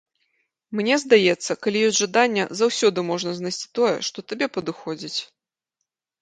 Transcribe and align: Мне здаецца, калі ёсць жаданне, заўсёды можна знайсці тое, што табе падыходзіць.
Мне 0.77 0.95
здаецца, 1.01 1.55
калі 1.65 1.83
ёсць 1.89 1.99
жаданне, 2.03 2.45
заўсёды 2.61 2.99
можна 3.11 3.35
знайсці 3.41 3.67
тое, 3.81 3.93
што 4.09 4.25
табе 4.33 4.45
падыходзіць. 4.57 5.19